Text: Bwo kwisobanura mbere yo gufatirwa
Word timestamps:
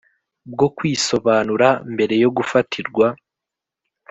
Bwo 0.51 0.67
kwisobanura 0.75 1.69
mbere 1.93 2.15
yo 2.23 2.29
gufatirwa 2.37 3.05